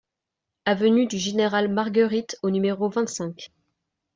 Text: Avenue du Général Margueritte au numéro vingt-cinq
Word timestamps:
Avenue 0.65 1.05
du 1.05 1.19
Général 1.19 1.67
Margueritte 1.71 2.35
au 2.41 2.49
numéro 2.49 2.89
vingt-cinq 2.89 3.51